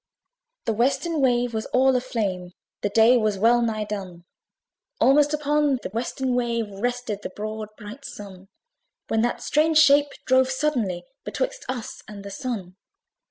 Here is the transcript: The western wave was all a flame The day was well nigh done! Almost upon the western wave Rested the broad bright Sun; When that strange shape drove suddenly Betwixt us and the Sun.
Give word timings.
The 0.65 0.73
western 0.73 1.21
wave 1.21 1.53
was 1.53 1.67
all 1.67 1.95
a 1.95 2.01
flame 2.01 2.53
The 2.81 2.89
day 2.89 3.17
was 3.17 3.37
well 3.37 3.61
nigh 3.61 3.83
done! 3.83 4.25
Almost 4.99 5.31
upon 5.31 5.75
the 5.83 5.91
western 5.91 6.33
wave 6.33 6.67
Rested 6.71 7.21
the 7.21 7.29
broad 7.29 7.69
bright 7.77 8.03
Sun; 8.03 8.47
When 9.09 9.21
that 9.21 9.43
strange 9.43 9.77
shape 9.77 10.07
drove 10.25 10.49
suddenly 10.49 11.03
Betwixt 11.23 11.65
us 11.69 12.01
and 12.07 12.23
the 12.25 12.31
Sun. 12.31 12.77